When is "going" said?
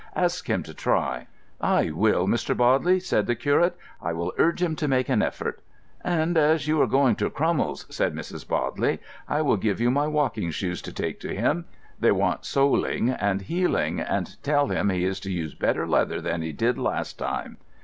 6.87-7.15